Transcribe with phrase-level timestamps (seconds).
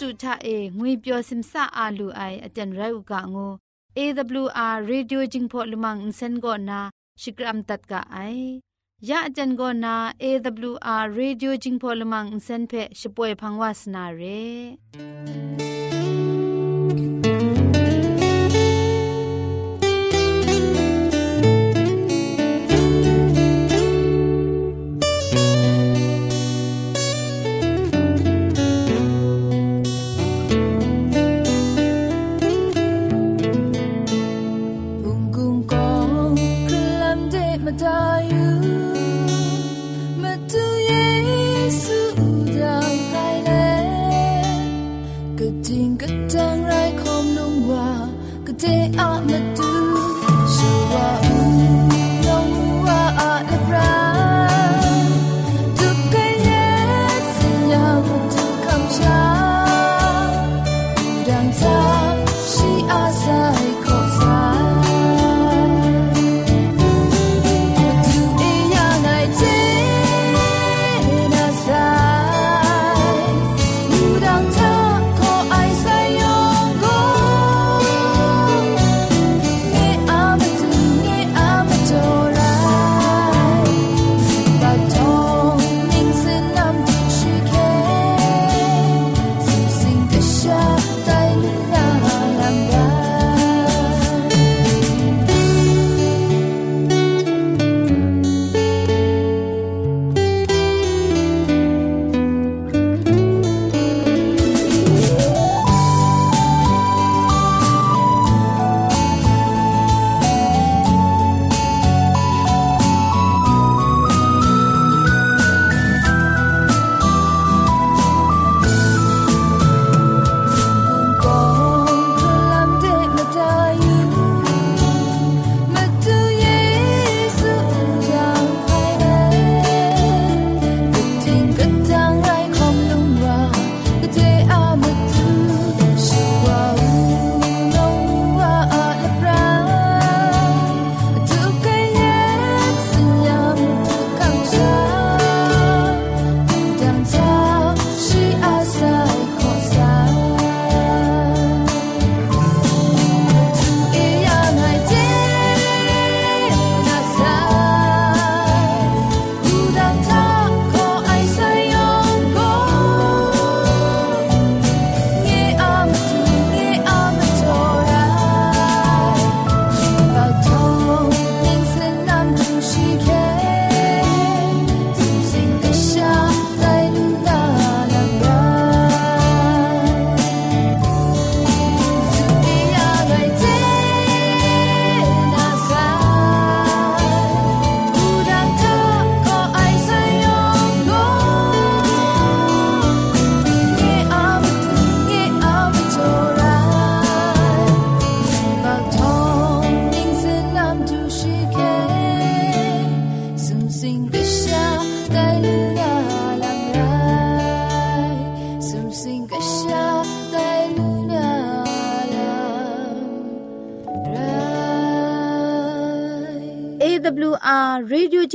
[0.00, 3.52] တူချအေငွေပျော်စင်ဆာအာလူအိုင်အတန်ရုတ်ကငို
[3.98, 6.78] AWR Radio Jingpho Lumang Insen go na
[7.22, 8.40] Shikram tat ka ai
[9.08, 9.94] ya ajan go na
[10.28, 14.42] AWR Radio Jingpho Lumang Insen phe shpoe phangwas na re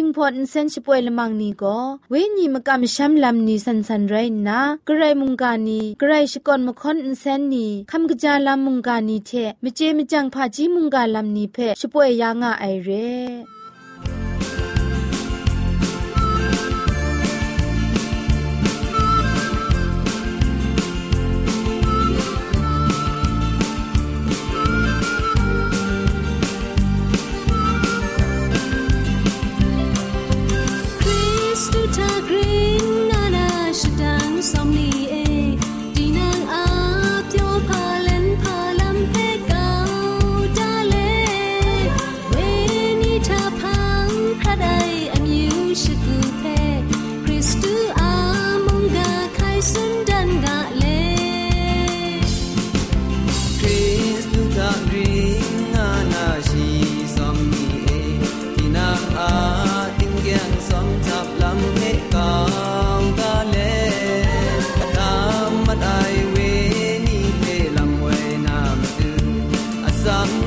[0.01, 1.77] จิงพอนเซนชิปวยละมังนีก็
[2.09, 4.15] เวญีมกะมชัมลัมนีสันสันไร
[4.47, 9.31] นะกรไรมุงกานีกระไรชกอนมคอนเซนนีคำกะจาลัมมุงกานีเท
[9.63, 13.58] มเจมจังพาจีมุงกาลัมนีเพชิปวยยางะไอเร่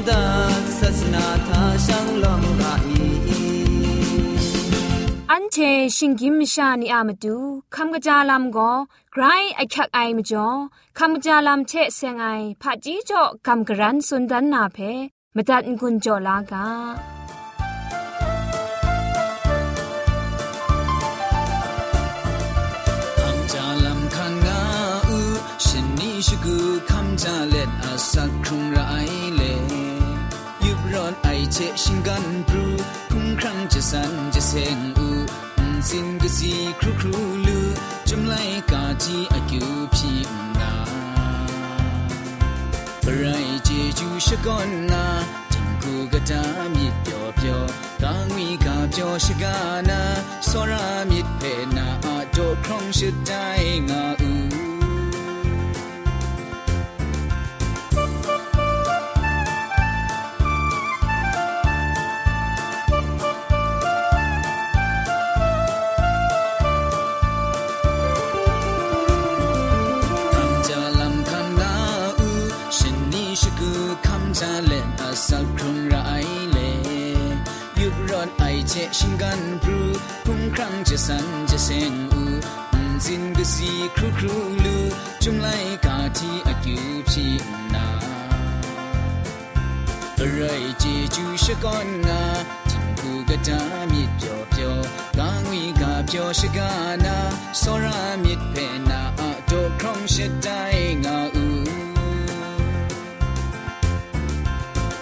[0.08, 3.12] dak sasna ta shang lom ga ni
[5.30, 5.56] อันเช
[5.96, 7.36] ชิงกิมชานิอามาดู
[7.74, 8.72] คำกระจาลามก็
[9.12, 9.24] ไกร
[9.56, 10.48] ไอคักไอมาจ่อ
[10.98, 12.26] คำกระจาลามเชเซงไอ
[12.62, 14.78] ผาจีจ่อคำกระรันสุนดันนาเพ
[15.36, 16.66] มตัดกุญจ่อลากา
[26.28, 26.56] ชกู
[26.90, 28.78] คำจาเล็ดอาสักครุงไร
[29.36, 29.42] เล
[30.64, 32.66] ยุบร้อนไอเชชิงกันปรู
[33.10, 35.08] คุ้มครั้งจะสันจะเซงอู
[35.88, 37.16] สินกสีครูครู
[37.46, 37.60] ลู
[38.08, 38.34] จุมไล
[38.70, 40.12] กาจีอากิวพี
[40.60, 40.72] นา
[43.04, 45.04] ปรายเจจูชกอนนา
[45.52, 46.42] จิงกูกะตา
[46.74, 47.62] มิดเปียวเปียว
[48.02, 49.56] กางวีกาเปียวชกา
[49.88, 50.00] นา
[50.48, 51.42] สรามิดเพ
[51.76, 53.46] นาอาโดครองชดได้
[53.90, 54.21] งา
[83.54, 84.76] စီခရုခရုလူ
[85.22, 86.76] ဂျုံလိုက်ကာတီအကျူ
[87.10, 87.38] ဖြစ်
[87.74, 87.86] နာ
[90.20, 92.20] အရိုက်ကြည့်ကျူရှိကောနာ
[92.68, 93.60] တင်ကူကတာ
[93.90, 94.78] မြစ်ပြောပြော
[95.18, 96.60] ကာငွေကပြောရှိက
[97.04, 97.16] နာ
[97.60, 97.86] စောရ
[98.22, 101.64] မြစ်ဖဲနာအတော့ခေါင်းရှိတိုင်းငါဦး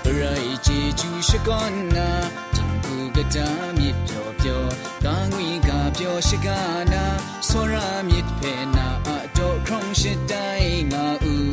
[0.06, 1.64] အရိုက်ကြည့်ကျူရှိကော
[1.96, 2.08] နာ
[2.54, 3.48] တင်ကူကတာ
[3.78, 4.64] မြစ်ပြောပြော
[5.04, 6.48] ကာငွေကပြောရှိက
[6.94, 7.04] နာ
[7.49, 7.75] စောရ
[8.07, 11.49] မြစ်ဖေနာအတော့ခေါင်းရှိတိုင်းငါဦး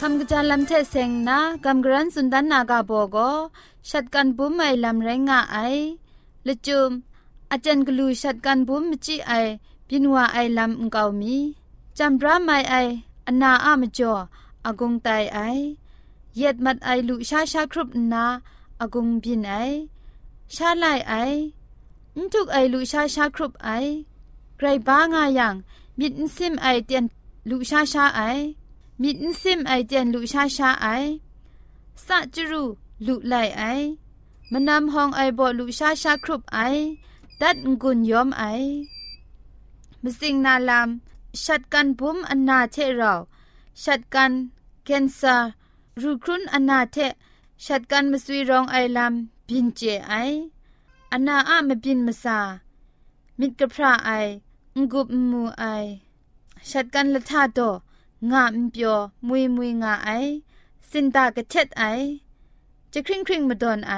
[0.00, 3.18] คำกระจายลำเทเซงนะกำกรันสุนดันนากาโบโก
[3.90, 5.58] ชัดกันบุ้มไอลำแรงไอ
[6.46, 6.90] ละจุม
[7.50, 9.32] อาจารย์กลูชัดกันบุ้มมจีไอ
[9.88, 11.36] ปินว่าไอลำอุงเกามี
[11.98, 12.74] จำราไม่ไอ
[13.26, 14.12] อนาอามจ่อ
[14.66, 15.38] อากงไตไอ
[16.36, 18.24] เย็ดมัดไอลุชาชาครุบนา
[18.80, 19.54] อากงบินไอ
[20.54, 21.14] ชาไลไอ
[22.33, 23.69] ทุกไอลุชาชาครุบไอ
[24.57, 25.55] ไกรบ้างายัง
[25.99, 27.05] มิดซิมไอเตียน
[27.49, 28.21] ลุชาชาไอ
[29.01, 30.87] มิดซิมไอเตียนลุชาชาไอ
[32.05, 32.63] สัจรู
[33.05, 33.63] ลุไลไอ
[34.51, 36.59] มนำห้องไอบอลุชาชาครุบไอ
[37.41, 38.43] ดัดงุนยอมไอ
[40.03, 40.89] มสิงนาลาม
[41.43, 43.13] ชัดกันบุมอันนาเทเรา
[43.83, 44.31] ชัดกัน
[44.83, 45.35] เคนซา
[46.01, 46.97] รูครุนอนาเท
[47.65, 50.13] ชัดกันมสุยรองไอลำบินเจไอ
[51.12, 52.38] อนาอะมบินมาซา
[53.38, 54.10] มิดกะพระไอ
[54.76, 55.64] งกุบมูไอ
[56.70, 57.60] ชัดกันละทาโต
[58.32, 58.98] งามเปียว
[59.28, 60.10] มุยมุยงาไอ
[60.90, 61.84] สินตากะเท็ดไอ
[62.92, 63.94] จะคริงคริงมาดอนไอ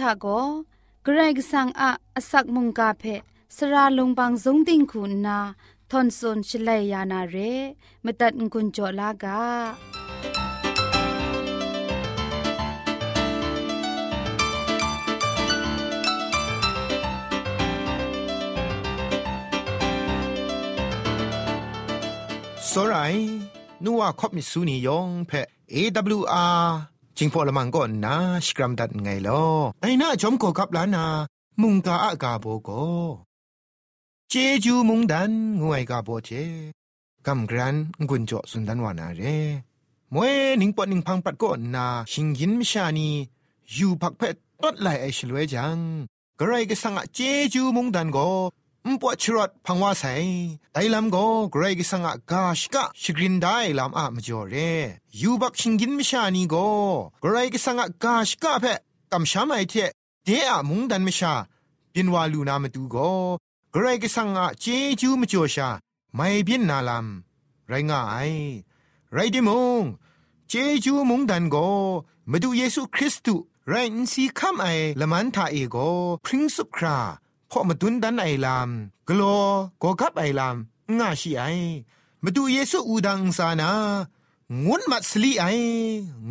[0.00, 0.26] ทาโก
[1.04, 3.04] เกรกสังอะอสักมุงกาเพ
[3.56, 5.38] สระลงบางสงติงคุณนา
[5.90, 7.36] ทอนซนชลัยยานาเร
[8.04, 9.40] มตัดกุญจลากา
[22.70, 23.22] စောရိုင်
[23.84, 25.42] နူဝခေါပမီဆူနီယောင်ဖဲ
[25.74, 26.89] AWR
[27.23, 29.43] จิงพอละมังก็นาสกรัมดัดไงลอ
[29.81, 31.05] ไอหน้าจอมโกกับลานา
[31.61, 32.69] มุงกาอากาโบโก
[34.29, 36.29] เจจูมุงดันงวยกาโบเจ
[37.27, 37.75] กำกรัน
[38.09, 39.21] กุญจสุนดันวานาเร
[40.13, 43.09] มวยนิงปอนิงพังปัดก็นาชิงยินมชานี
[43.73, 44.21] อยู่พักเพ
[44.61, 45.77] ตดไหลไอชลวยจัง
[46.39, 47.19] กระไรก็สังอะเจ
[47.53, 48.27] จูมุงดันก็
[48.87, 50.13] มปวดชรดพังว่าใส่
[50.73, 54.55] ไอลำก็เกรกสังกาชกะชกรินได้ลำอะมจ่อเร
[55.21, 56.69] ยูบักชิงกินมิชานีก็
[57.21, 58.79] เกรกสังกาชกะเพะ
[59.11, 59.73] กำช้ำไอเท
[60.25, 61.33] เดอะมุงดันมิชา
[61.93, 63.11] ปินวาลูนามาดูก็
[63.71, 64.65] เกรกสังกเจ
[64.99, 65.69] จูมจ่อชา
[66.15, 68.31] ไม่บินนาลำไรง่าย
[69.13, 69.49] ไรดิม
[69.81, 69.83] ง
[70.49, 71.69] เจจูมุงดันก็
[72.31, 74.65] มาดูเยซูคริสต์ไรอินซีคัมไอ
[74.99, 75.75] ละมันทาเอโก
[76.25, 76.97] พริ้งสุครา
[77.53, 78.69] พอมาดุนดันไอลาม
[79.07, 79.41] กลัว
[79.81, 80.55] ก็กับไอลาม
[80.97, 81.43] ง่าชีไอ
[82.23, 83.71] มาดูเยซูอูดังสานา
[84.65, 85.45] งุนมัสลีไอ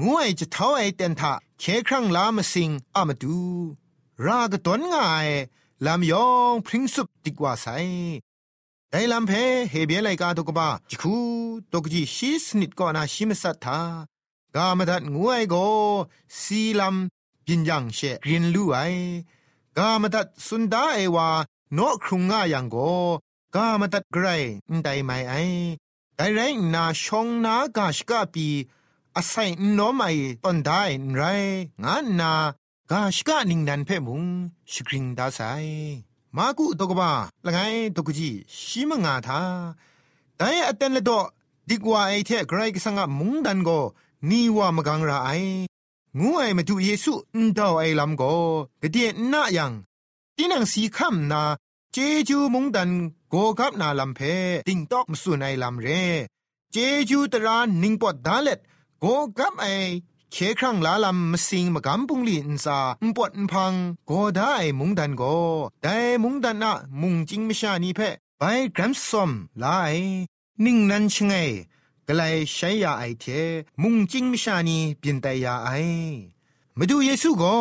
[0.05, 3.39] งวยจะเท้าไอเตนทาเคครั้งลามาสิงอามาดู
[4.25, 5.29] รากตนง่าย
[5.85, 7.67] ลามยองพริ้งสุบดีกว่าไซ
[8.91, 9.33] ไดลำเพ
[9.71, 11.17] เฮเบียไลกาตกบ้าจิคู
[11.73, 13.79] ตกจีชีสนิดก่อนาชิมสัตถา
[14.57, 15.55] กามดัดงวยโก
[16.41, 18.79] สีลำบินยังเชกรินลู่ไอ
[19.79, 21.29] กามตัดสุนดาเอวา
[21.75, 22.77] โนครุงง่ายังโก
[23.55, 24.27] กามตัดไกร
[24.83, 25.35] ไดไม่ไอ
[26.17, 26.41] ไดไร
[26.75, 28.49] นาชงนากาชกาปี
[29.17, 30.11] อาศัยโนไม่
[30.45, 30.83] ตอนได้
[31.17, 31.23] ไร
[31.85, 32.33] งานนา
[32.91, 34.23] กาชกานิงนันเพ่มุง
[34.73, 35.41] สกริงดาไซ
[36.37, 37.11] มากุตกบา
[37.45, 37.59] ละไง
[37.97, 39.41] ตกจีชิมงาทา
[40.37, 41.11] แต่อเตนเลด
[41.69, 43.71] ดีกว่าไอเทไกรกสังะมุงดันโก
[44.31, 45.31] นีว่ามกังราไอ
[46.19, 48.23] งูไอมาดูเยซูอุนดาวไอลำโก
[48.83, 49.73] กเดียนนายัง
[50.37, 51.43] ตีนังสีคำนา
[51.93, 51.97] เจ
[52.29, 52.90] จูมุงดัน
[53.31, 54.21] โกกับนาลำเพ
[54.69, 55.88] ติงตอกมสุนไอลำเร
[56.73, 56.76] เจ
[57.09, 58.59] จูตรานนิงปอดดาเล็ด
[59.00, 59.05] โก
[59.38, 59.67] กับไอ
[60.33, 63.73] เคครั้งลาลำมสิงมากำปุงลีนซาอุปดพัง
[64.07, 65.23] โกได้มุงดันโก
[65.83, 68.00] แต่มุงดันนะมุงจิงมิชานีเพ
[68.38, 68.43] ไป
[68.76, 69.31] กรัมซอม
[69.62, 69.95] ลาย
[70.64, 71.35] นิ่งนันชงไง
[72.12, 73.26] กลายใช้ยาไอเท
[73.83, 75.71] มุงจิงมิชานีเปลี่ยนแต่ยาไอ
[76.79, 77.57] มาดูเยซูก็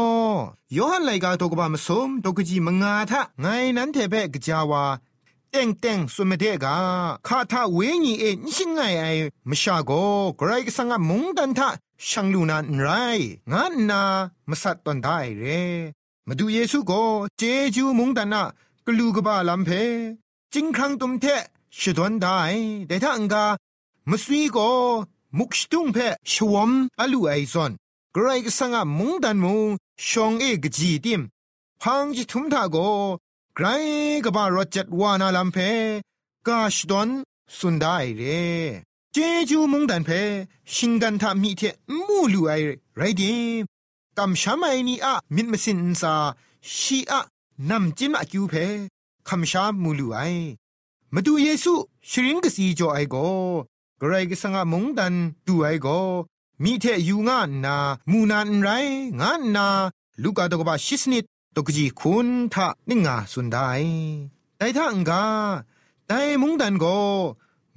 [0.75, 3.45] ยอหันไลกาตกบามสมตกจีมงาทะไง
[3.77, 4.83] นั้นเทเปกจาวา
[5.51, 6.75] เต็งเต็งสุมเดกา
[7.27, 9.05] คาทาเวญีเอนิชิงไงไอ
[9.49, 9.91] มชาโก
[10.37, 11.69] ไกรกสังมุงดันทะ
[12.07, 12.87] ช่างลูนันไร
[13.51, 14.01] งานนา
[14.49, 15.43] มสัตตอนได้เร
[16.27, 17.03] มาดูเยซูก็
[17.37, 17.43] เจ
[17.75, 18.43] จูมุงดันนะ
[18.85, 19.69] กลูกบาลัมเพ
[20.53, 21.25] จิงครั้งตุมเท
[21.79, 22.39] ชดวนได้
[22.87, 23.45] แต่ถ้าอังกา
[24.09, 24.71] มสวีก็
[25.37, 25.97] มุกสตุงเพ
[26.31, 27.71] ชวมอลูไอซอน
[28.15, 29.67] กรายกสังะมุงดันมุง
[30.07, 31.21] ชองเอกจีดิม
[31.81, 32.77] พังจิทุมทาโก
[33.55, 33.65] ไกร
[34.25, 35.57] กบารจัดวานาลัมเพ
[36.47, 37.09] กาชดอน
[37.57, 38.21] สุนได้เร
[39.13, 39.17] เจ
[39.49, 40.09] จูมุงดันเพ
[40.73, 41.61] ชิงกันทามีเท
[42.05, 42.51] มูลูไอ
[42.97, 43.63] ไรดิม
[44.17, 46.13] กำชามไอนีอะมิดมสินซา
[46.77, 47.19] ชีอะ
[47.69, 48.53] นำจินมาคิวเพ
[49.27, 50.19] คำชามูลูไอ
[51.13, 51.73] มาดูเยซู
[52.09, 53.15] ชริงกสีจอไอโก
[54.01, 55.13] กรกสังมงดัน
[55.47, 55.87] ดูไอโก
[56.63, 57.77] มีเทยูงานนา
[58.11, 58.69] มูนานไร
[59.21, 59.67] งานนา
[60.23, 61.25] ลูกาตกบาชิสนิด
[61.55, 63.69] ตกจีคุณทะนิงาสุนได้
[64.57, 65.25] แต่ถ้าอังกา
[66.07, 66.85] แต่มุงดันโก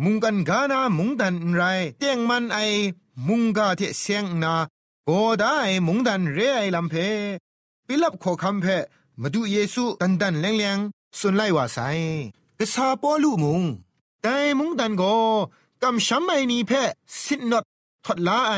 [0.05, 1.63] มุงกันกานามุงดันไร
[1.99, 2.59] เตียงมันไอ
[3.29, 4.55] มุงกาเทเสียงนา
[5.05, 5.11] โก
[5.41, 6.95] ได้มุงดันเรไอลำเพ
[7.87, 8.67] ปิลับขอคำเพ
[9.21, 10.79] มาดูเยซูดันดันแรงแรง
[11.19, 11.79] สุนไลว่าไซ
[12.59, 13.63] กษาปอลูมุง
[14.23, 15.03] แต่มุงดันโก
[15.83, 16.73] กำช้ำไอนี้เพ
[17.23, 17.65] สินนด
[18.05, 18.53] ทดลาไอ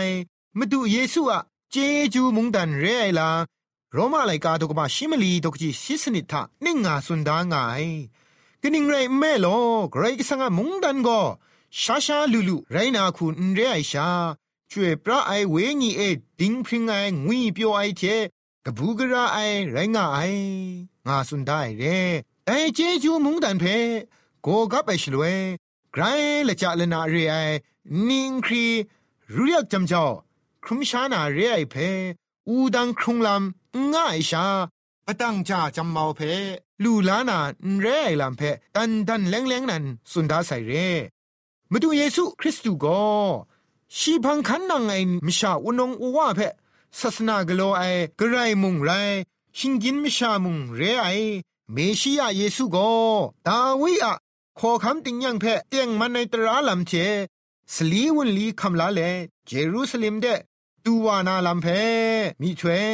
[0.58, 1.40] มาดูเยซูอะ
[1.70, 1.76] เจ
[2.14, 3.30] จูมุงดันเรไอลา
[3.92, 7.84] โรมาไลกาตกมาชิมลีตกจีชิสนิทะนิ่งงาสุนดางาย
[8.62, 9.46] กนิ่งไรแม่โล
[9.90, 11.20] ไกรกิสังมุงดันก็
[11.80, 14.08] ชาชาลูลูไรนาคุณเรไอชา
[14.70, 16.02] ช่วยพระไอเวญีเอ
[16.40, 16.92] ดิงพริงไอ
[17.24, 18.02] งุยเปียวไอเท
[18.64, 19.38] กบูกระไอ
[19.72, 20.18] ไรงาไอ
[21.06, 21.84] งาสุนได้เร
[22.46, 23.64] ไอเจจูมุงดันเพ
[24.42, 25.36] โกกับไอชลวย
[25.96, 26.04] ไกร
[26.48, 27.36] ละจะละนาเรไอ
[28.08, 28.66] นิงครี
[29.34, 30.04] รู้ยักจำเจ้า
[30.64, 31.74] ครุมชานาเรไอเพ
[32.48, 34.46] อูดังครุงลำง่ายชา
[35.06, 36.20] ปตั้งจ่าจำเมาเพ
[36.82, 37.38] ลูลานา
[37.80, 38.42] เรไอลำเพ
[38.74, 40.72] ตันดันแรงแรงนันสุนดาใส่เร
[41.70, 43.02] มาดูเยซูคริสต์ก็
[43.96, 44.94] ชีพังคันนังไอ
[45.26, 46.40] มิชาอุนงอุวาเพ
[46.98, 47.82] ศาสนากโลไอ
[48.18, 48.90] กระไรมุงไร
[49.56, 51.06] ชิงกินมิชามุงเรไอ
[51.72, 52.76] เมชิยาเยซูโก
[53.46, 54.14] ดาวิอะ
[54.60, 56.92] ขอคำติงยังเพเตียงมันในตราลำเจ
[57.74, 59.00] สลีวุนลีคำลาเล
[59.46, 60.26] เจรูซาเล็มเด
[60.84, 61.66] ตูวานาลำเพ
[62.40, 62.84] มีช่วย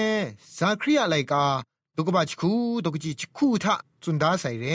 [0.57, 1.45] ซาครีอะไรกา
[1.97, 2.53] ตุกบะชคู
[2.85, 4.67] ตุกจิชคูทะจุนดาใส่เร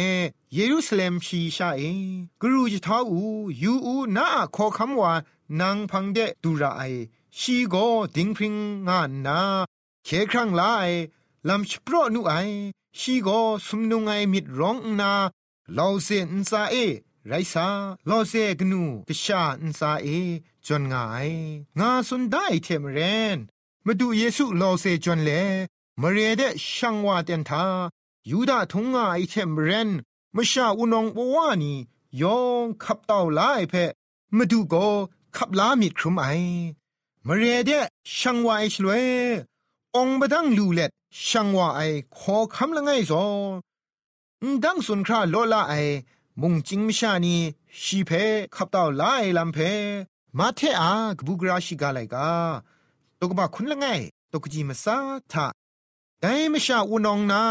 [0.54, 1.82] เยรูซาเล็มชีชาเอ
[2.42, 3.22] กรูจิทาอู
[3.64, 5.12] ยูอูนาขอคำว่า
[5.60, 6.84] นางพังเดตูระไอ
[7.40, 7.76] ชีโก
[8.16, 8.56] ดิงพริง
[8.88, 9.40] งานนา
[10.06, 10.62] เคครั้งไล
[11.48, 12.34] ลำชโปรนุไอ
[13.00, 13.30] ชีโก
[13.66, 15.14] สุมนุงไอมิดร้องนา
[15.78, 16.76] ลาวเซนซาเอ
[17.28, 17.68] ไรซา
[18.10, 20.08] ลอเซกนูกชาอินซาเอ
[20.66, 21.30] จนงาย
[21.80, 23.00] งาสุนได้เทมเร
[23.36, 23.38] น
[23.86, 25.30] มาดูเยซูลอเซจนเล
[26.02, 26.42] มาเรเด
[26.76, 27.66] ช่างว่าเตนทา
[28.30, 29.90] ยูดาทงงาไอเทมเรน
[30.36, 31.74] มชาอุนองบวานี
[32.22, 33.74] ยองขับเต่าลายเพ
[34.38, 34.76] มาดูโก
[35.36, 36.26] ขับลามิดครุมไอ
[37.28, 37.72] มาเรเด
[38.18, 39.06] ช่างว่าไอชลวย
[39.96, 40.92] องบดังลูเล็ด
[41.28, 41.82] ช่างว่าไอ
[42.18, 43.26] ขอคำละไงซอ
[44.64, 45.74] ดังสุนคราโลลาไอ
[46.42, 47.36] มุงจิงมชานี
[47.84, 48.12] ชีเพ
[48.56, 49.58] ขับเต่าลายลำเพ
[50.38, 52.30] มาเทอากบุกราชิกาไลกา
[53.20, 53.86] ตกบะคุณละไง
[54.32, 54.98] ตกจีมาซา
[55.32, 55.46] ทา
[56.22, 57.42] แต่มชาอุนองนา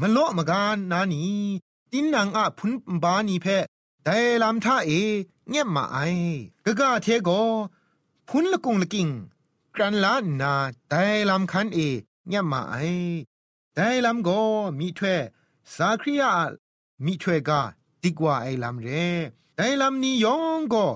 [0.00, 1.22] มโลมกานนานี
[1.90, 2.70] ตินนางอะพุน
[3.02, 3.46] บานีเพ
[4.04, 4.90] แต่ลำท่าเอ
[5.48, 5.98] เงียบมาไอ
[6.64, 7.30] กะกะเทโก
[8.28, 9.08] พุนละกุงละกิง
[9.74, 10.52] กรันลานา
[10.88, 11.78] แต่ลำคันเอ
[12.28, 12.76] เงียบมาไอ
[13.74, 14.28] แต่ลำโก
[14.78, 15.20] มีถ้วย
[15.76, 16.32] สาครียา
[17.04, 17.60] มีถ้วยกา
[18.02, 18.88] ดีกว่าไอ้ลำเร
[19.56, 20.86] แต่ลำนี้ยองก็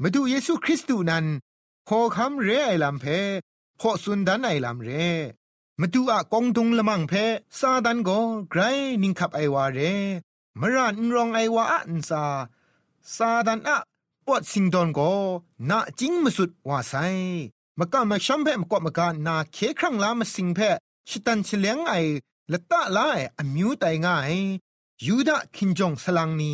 [0.00, 1.24] มาดูเยซูคริสต์นั้น
[1.88, 3.04] ขอคำเรไอ้ลำเพ
[3.80, 4.90] พอสุนดันไอ้ลำเร
[5.80, 7.12] มาดูอะกองตุงละมังเพ
[7.58, 8.18] ซาดันก็
[8.50, 8.60] ไกร
[9.02, 9.78] นิงขับไอวาเร
[10.60, 12.24] มรานรองไอวาอันซา
[13.16, 13.78] ซาดันอะ
[14.26, 15.12] ปวดสิงดอนก็
[15.70, 16.94] นาจิงมาสุดว่าไซ
[17.78, 20.58] มากะมาชัมเพมกอมากานาเคครั้งลามาสิงเพ
[21.08, 21.94] ชิตันเฉลียงไอ
[22.52, 24.34] ละตะลาไออมิวไตง่าย
[25.06, 26.52] ยูดาคินจงสลังนี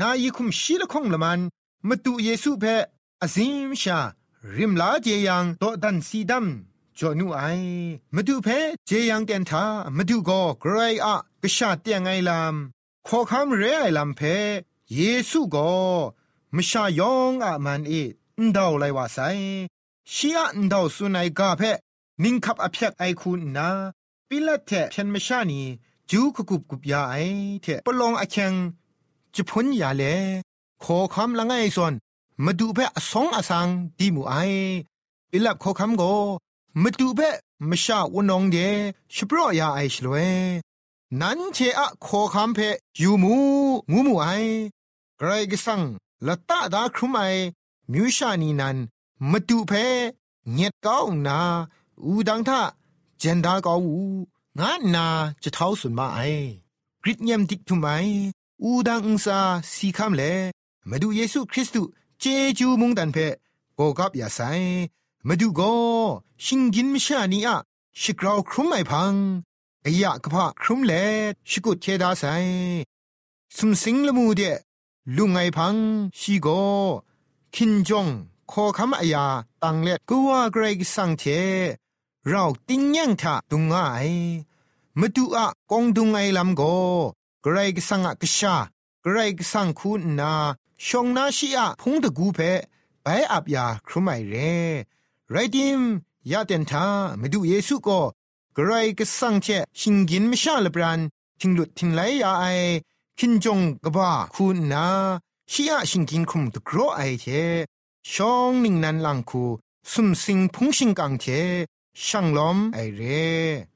[0.00, 1.40] นายิคุมชีละคงละมัน
[1.88, 2.74] มาตุเยซูเพอ
[3.22, 4.00] อซิมชา
[4.56, 6.46] ริมลาเจยังโตดันซีดัม
[6.98, 7.42] จอนูไอ
[8.14, 8.48] มาดูเพ
[8.86, 9.64] เจยังเตนทา
[9.96, 14.20] มาดูก็ไกรอะกษาเตียงไงลำขอคำเรไอลำเพ
[14.94, 15.70] เยซูก็
[16.54, 17.92] มชายองอะมันเอ
[18.40, 19.18] นดาวไลว่าไซ
[20.14, 21.62] ชีอะนดาวสุนัยกาเพ
[22.22, 23.68] นิงคับอภิยกไอคุณนา
[24.32, 25.60] ปิละเทเชนมชานี
[26.10, 27.14] จูขกุบกุบยาไอ
[27.62, 28.52] เทปลองอเชง
[29.34, 30.02] จะพ้นยาเล
[30.82, 31.92] ขอคำละไงส่วน
[32.44, 34.34] มาดูเพ่สองอสังดีมูไอ
[35.30, 36.02] ปิลับขอคำโก
[36.82, 37.30] มาดูเพ่
[37.68, 38.56] มชาวนองเด
[39.14, 40.16] ชปรยาไอชลเว
[41.20, 42.68] นันเชอะขอคำเพ่
[43.00, 43.34] ยูมู
[43.92, 44.28] งูมูไอ
[45.18, 45.80] ไกรกสัง
[46.26, 47.20] ละตาดาครุมไอ
[47.92, 48.76] มิวชานีนัน
[49.30, 49.72] มาดูเพ
[50.52, 51.38] เงียดก้าวนา
[52.04, 52.60] อูดังท่า
[53.22, 53.86] เจนดาก้าว
[54.58, 55.06] งานนา
[55.42, 56.18] จะเท้าสุนมาไอ
[57.02, 57.86] กริดเยมดิกทุไม
[58.62, 59.38] อูดังอุซา
[59.74, 60.22] สีคำเล
[60.88, 62.24] มาดูเยซูคริสต์เจ
[62.58, 63.18] จูมุงดันเพ
[63.76, 64.40] โกกับยาไซ
[65.26, 65.60] มาดูโก
[66.44, 67.56] ชิงกินมิชานีอะ
[68.00, 69.14] ชิกราวครุมไม่พัง
[69.82, 70.92] ไอยะกะพะครุมเล
[71.50, 72.24] ชิกุเทดาไซ
[73.56, 74.42] สุมสิงละมูเด
[75.16, 75.76] ลุงไงพัง
[76.18, 76.48] ชีโก
[77.54, 78.06] คินจง
[78.50, 79.26] ขอคำอายา
[79.62, 81.24] ตังเล็ดกัวเกรกสังเท
[82.28, 83.74] เราติ้งยังทะตุงไง
[84.98, 86.62] มาดูอะกองดุงไงลำโก
[87.42, 88.56] เกรกสังอะกชา
[89.02, 90.32] เกรกสังคุณนา
[90.86, 92.40] ชงนาชีอะพงตะกูเพ
[93.02, 94.34] ไปอับยาครุไม่เร
[95.30, 95.80] ไรดิม
[96.30, 96.86] ยาเตนทา
[97.20, 98.00] มาดูเยซูก็
[98.54, 99.46] เกรกสังเช
[99.80, 101.00] ชิงกินไม่ชาลบรัน
[101.40, 102.44] ทิงหลุดทิงไหลยาไอ
[103.18, 104.86] คินจงกบ้าคุณนา
[105.52, 107.26] ชีอะชิงกินคุมตะกรอไอเท
[108.12, 109.44] ชองนิ่งนันลังคู
[109.92, 111.26] สุมสิงพุงชิงกังเท
[112.06, 113.28] ช่างล้อมไอเร่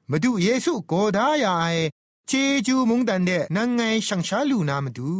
[0.09, 1.65] มาดูเยซูโกดายาไอ
[2.27, 2.31] เจ
[2.67, 5.11] จูมุงดันเดนังไงช่างชาลูนามาดู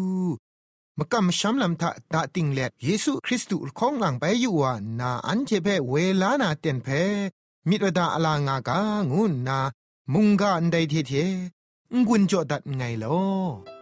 [0.98, 6.88] มกำช้ำลำทะตาติงเล็เยซูคริสต์ของหลังไปอยู่ว่านาอันเจเพเวลานาเต็นเพ
[7.70, 8.80] มิตรดาอลางากา
[9.12, 9.60] งุนนา
[10.14, 11.14] มุงกาอันใดเทเท
[12.08, 13.75] งุนจอดัดไงลอ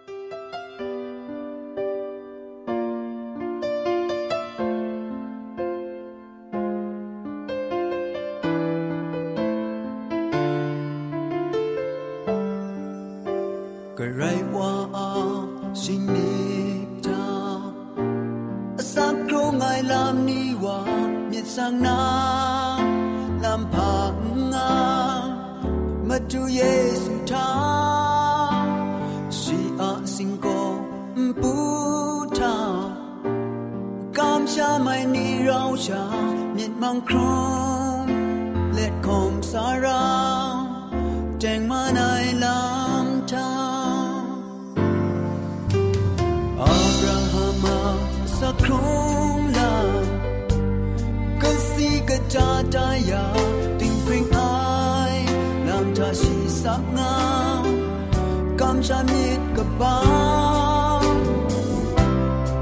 [59.64, 61.02] about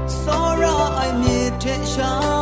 [0.08, 2.41] sorrow i made it shine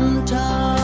[0.00, 0.83] ำ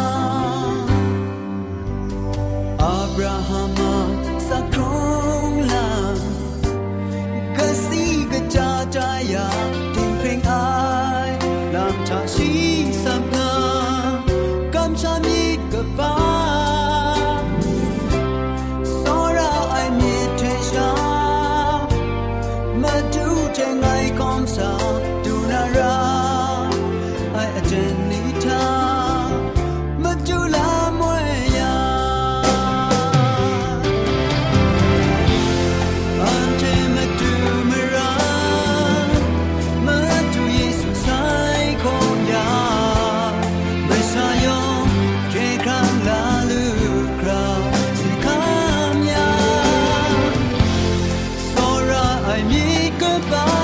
[53.21, 53.60] goodbye.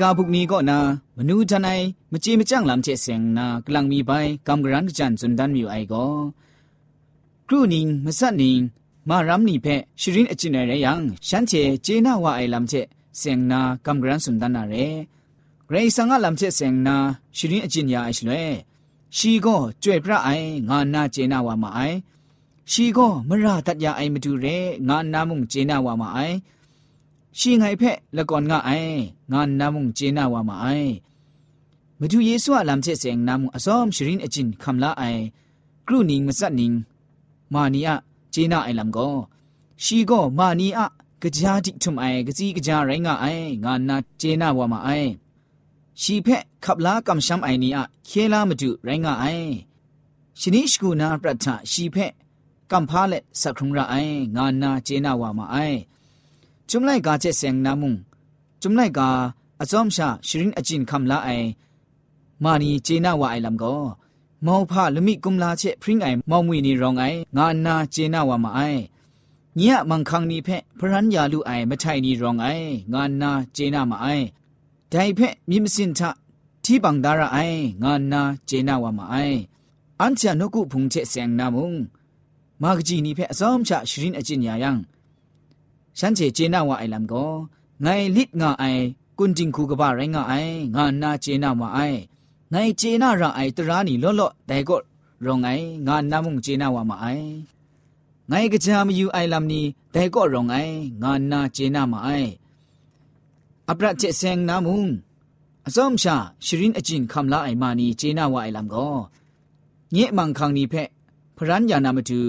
[0.00, 0.78] กาบุกนี้ก็นา
[1.16, 1.70] มนูจันไอ
[2.12, 4.10] มจีมจังลำเจเสงนากลังมีใบ
[4.46, 6.06] กำกรันจันสุนดันมิวไอก็
[7.48, 8.60] ครูนิงมสัดนิง
[9.08, 9.66] มารำนี่เพ
[10.00, 12.74] ชรินอจินเรยังฉันเจเจนาวาไอลำเจ
[13.18, 14.74] เสงนากำกรันสุนดันนาเร
[15.66, 16.96] เกรซังอลำเจเสงนา
[17.36, 18.32] ชรินอจินยาไอชลเว
[19.16, 20.28] ชีก็จ่วยพระไอ
[20.68, 21.80] งานนาเจนาวามาไอ
[22.70, 24.46] ชีก็มราตัดยาไอมาดูเร
[24.88, 26.18] งานนามุงเจนาวามาไอ
[27.39, 28.97] ရှိငိုင်ဖက်လကွန်ငါအိုင်
[29.31, 30.93] ငါနာမုန်ဂျေနာဝါမအိုင်
[31.99, 35.21] မသူယေဆုအလမ်ချက်စင်နာမုန်အစောမ်ရှရင်အချင်းခမ်လာအိုင်
[35.87, 36.77] ကရုနင်းမစတ်နင်း
[37.53, 37.89] မာနီယ
[38.33, 39.15] ဂျေနာအိုင်လမ်ကို
[39.83, 40.81] ရှိကောမာနီအ
[41.21, 45.09] ကကြားတိထုမအိုင်ကစီကကြားရိုင်းငါအိုင်ငါနာဂျေနာဝါမအိုင်
[46.01, 49.49] ရှိဖက်ခပ်လာကမ်ရှမ်အိုင်နီအခဲလာမတူရိုင်းငါအိုင်
[50.39, 52.11] ရှနိရှ်ကူနာပရထရှိဖက်
[52.71, 55.79] ကမ်ဖာလက်စခရုံရအိုင်ငါနာဂျေနာဝါမအိုင်
[56.72, 57.94] จนาวามาไอ จุมไลกาเจเซงนามุง
[58.62, 59.08] จุมไลกา
[59.60, 61.30] อซอมชาชรินอจินคำละไอ
[62.44, 63.74] มานีเจนาวาไอลำก็
[64.46, 68.80] မောဖလမိကုမလာချက်ဖရင်အိုင်မောင်မွေနီရောင်အိုင်ငါနာဂျေနာဝမအိုင်
[69.58, 72.46] ညะมังคังนีเพพรันยาลูไอมะไทนีรองไอ
[72.92, 74.06] งานนาเจนามาไอ
[74.90, 76.10] ไดเพมิมสินทะ
[76.64, 77.38] ที่บังดาระไอ
[77.82, 79.16] งานนาเจนาวามาไอ
[80.00, 81.24] อันเจนกุพุงเจเสีย
[85.99, 87.25] ฉันเจเจนาว่าไอลำก็
[87.81, 88.65] ไงลิดงาไอ
[89.17, 90.33] กุนจิงคูกบ้าไรงาไอ
[90.75, 91.79] งานนาเจนาว่าไอ
[92.51, 94.77] ไงเจนาระไอตรานี่ล้อล้อแต่ก็
[95.25, 95.49] รองไอ
[95.87, 97.05] งานนามุงเจนาว่ามาไอ
[98.27, 100.57] ไงกะจามอยู่ไอลำนี้แต่ก็รองไอ
[101.03, 102.09] งานนาเจนามาไอ
[103.67, 104.83] อปราเจเซงนามุง
[105.65, 108.87] อซอมชาชรินอจินคำลาไอมานีเจนาว่าไอลำก็
[109.91, 110.89] เงี้ยมังคังนี้เพะ
[111.37, 112.19] พรัญญานามาจู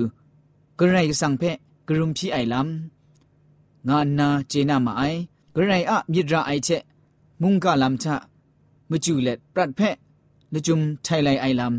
[0.79, 1.57] กระไรสังเพะ
[1.88, 2.93] กรุมพี่ไอลำ
[3.88, 5.19] ငါနာဂျေနာမအိုင်
[5.53, 6.84] ဂရိုင်အမြစ်ရာအိုက်ချက်
[7.41, 8.08] မုန်ကလမ်ချ
[8.89, 9.95] မကျူလက်ပရတ်ဖက်
[10.53, 11.73] လจุมထိုင်လိုက်အိုင်လမ်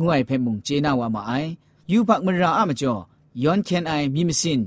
[0.00, 1.50] ငွိုင်ဖက်မုန်ဂျေနာဝမအိုင်
[1.92, 3.02] ယူဘတ်မရာအမကျော်
[3.42, 4.60] ယွန်ကန်အိုင်မီမစင်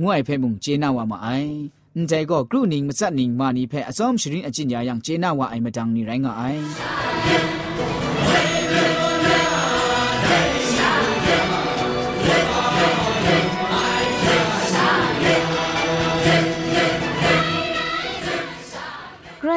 [0.00, 1.50] ငွိုင်ဖက်မုန်ဂျေနာဝမအိုင်
[1.98, 5.46] န်ใจก็กรุนิงมจัดนิงมานีเพออซอมชรินอจินยายังเจนาว่า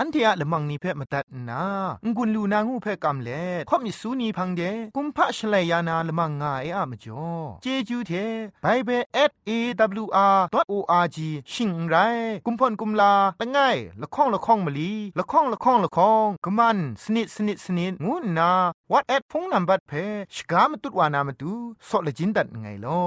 [0.00, 1.62] อันเทียละมังนิเพ่มาตัดนา
[2.16, 4.62] งุนลูนางูเพ่กำเล่ข่อมิสูนีพังเด
[4.96, 7.28] กุมพะชเลยานาละมังงาเออะมจ่อ
[7.62, 8.12] เจจูเท
[8.62, 9.02] ไบเบิล
[9.48, 11.18] @awr.org
[11.52, 11.96] ชิงไร
[12.46, 18.52] กุมพ่นกุมลาละง่ายละข้องละข้องมะลีละข้องละข้องละข้องกะมันสนิดสนิดสนิดงูนา
[18.92, 19.92] what at พงนัมบัดเพ
[20.34, 21.52] ชกามตุดวานามตุ
[21.88, 23.02] ซอเลจินดัดไงลอ